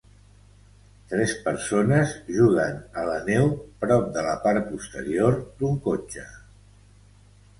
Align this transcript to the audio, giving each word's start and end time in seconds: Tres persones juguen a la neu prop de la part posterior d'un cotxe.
Tres 1.09 1.33
persones 1.47 2.13
juguen 2.37 2.79
a 3.01 3.03
la 3.09 3.19
neu 3.29 3.51
prop 3.85 4.09
de 4.15 4.23
la 4.29 4.33
part 4.47 4.65
posterior 4.71 5.37
d'un 5.61 5.77
cotxe. 5.89 6.25